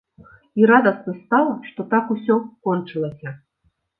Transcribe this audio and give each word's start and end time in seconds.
І 0.61 0.69
радасна 0.71 1.13
стала, 1.19 1.51
што 1.69 1.85
так 1.93 2.05
усё 2.15 2.35
кончылася. 2.69 3.37